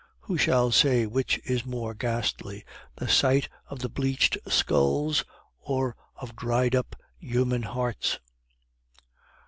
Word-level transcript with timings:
Who 0.21 0.35
shall 0.35 0.71
say 0.71 1.05
which 1.05 1.39
is 1.45 1.63
more 1.63 1.93
ghastly, 1.93 2.65
the 2.95 3.07
sight 3.07 3.47
of 3.67 3.77
the 3.81 3.87
bleached 3.87 4.35
skulls 4.47 5.23
or 5.59 5.95
of 6.15 6.35
dried 6.35 6.73
up 6.73 6.95
human 7.19 7.61
hearts? 7.61 8.17